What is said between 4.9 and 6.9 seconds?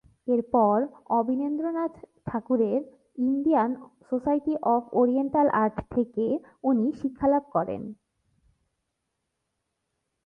oriental Art থেকে উনি